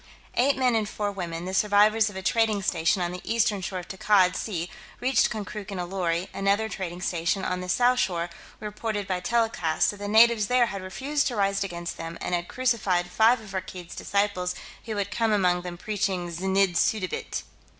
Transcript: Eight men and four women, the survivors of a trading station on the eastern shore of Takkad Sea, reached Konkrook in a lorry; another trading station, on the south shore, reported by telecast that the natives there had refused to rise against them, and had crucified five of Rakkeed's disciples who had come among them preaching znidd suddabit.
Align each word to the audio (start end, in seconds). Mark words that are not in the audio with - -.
Eight 0.33 0.57
men 0.57 0.73
and 0.75 0.89
four 0.89 1.11
women, 1.11 1.45
the 1.45 1.53
survivors 1.53 2.09
of 2.09 2.15
a 2.15 2.23
trading 2.23 2.63
station 2.63 3.03
on 3.03 3.11
the 3.11 3.21
eastern 3.23 3.61
shore 3.61 3.77
of 3.77 3.87
Takkad 3.87 4.35
Sea, 4.35 4.67
reached 4.99 5.29
Konkrook 5.29 5.69
in 5.69 5.77
a 5.77 5.85
lorry; 5.85 6.27
another 6.33 6.67
trading 6.67 7.01
station, 7.01 7.45
on 7.45 7.61
the 7.61 7.69
south 7.69 7.99
shore, 7.99 8.31
reported 8.59 9.05
by 9.05 9.19
telecast 9.19 9.91
that 9.91 9.97
the 9.97 10.07
natives 10.07 10.47
there 10.47 10.65
had 10.65 10.81
refused 10.81 11.27
to 11.27 11.35
rise 11.35 11.63
against 11.63 11.97
them, 11.97 12.17
and 12.19 12.33
had 12.33 12.47
crucified 12.47 13.11
five 13.11 13.39
of 13.41 13.53
Rakkeed's 13.53 13.93
disciples 13.93 14.55
who 14.85 14.95
had 14.97 15.11
come 15.11 15.31
among 15.31 15.61
them 15.61 15.77
preaching 15.77 16.31
znidd 16.31 16.77
suddabit. 16.77 17.43